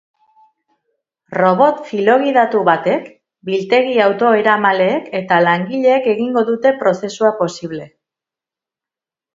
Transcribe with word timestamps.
Robot 1.37 1.83
filogidatu 1.89 2.63
batek, 2.71 3.05
biltegi 3.51 4.01
autoeramaleek 4.07 5.15
eta 5.21 5.41
langileek 5.51 6.11
egingo 6.17 6.45
dute 6.51 6.77
prozesua 6.83 7.35
posible. 7.45 7.89